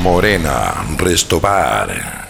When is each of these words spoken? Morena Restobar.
Morena 0.00 0.82
Restobar. 0.96 2.29